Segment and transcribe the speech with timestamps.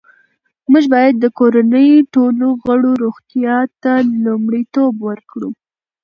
[0.71, 3.93] موږ باید د کورنۍ ټولو غړو روغتیا ته
[4.23, 5.49] لومړیتوب ورکړو